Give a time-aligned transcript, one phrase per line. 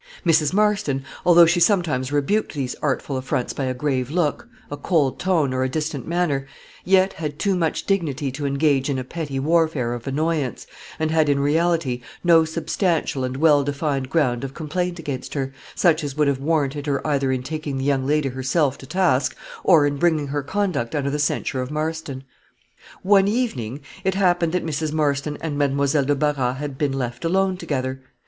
[0.25, 0.51] Mrs.
[0.51, 5.53] Marston, although she sometimes rebuked these artful affronts by a grave look, a cold tone,
[5.53, 6.47] or a distant manner,
[6.83, 10.65] yet had too much dignity to engage in a petty warfare of annoyance,
[10.97, 16.03] and had, in reality, no substantial and well defined ground of complaint against her, such
[16.03, 19.85] as would have warranted her either in taking the young lady herself to task, or
[19.85, 22.23] in bringing her conduct under the censure of Marston.
[23.03, 24.91] One evening, it happened that Mrs.
[24.91, 28.01] Marston and Mademoiselle de Barras had been left alone together.